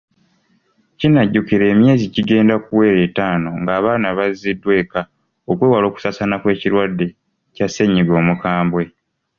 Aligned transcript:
Kinajjukirwa 0.99 1.65
emyezi 1.73 2.05
gigenda 2.15 2.55
kuwera 2.65 2.99
ettaano 3.07 3.49
nga 3.61 3.71
abaana 3.79 4.07
baziddwa 4.17 4.71
eka 4.81 5.01
okwewala 5.51 5.85
okusaasaana 5.87 6.35
kw’ekirwadde 6.41 7.07
kya 7.55 7.67
ssennyiga 7.69 8.13
omukambwe. 8.21 8.83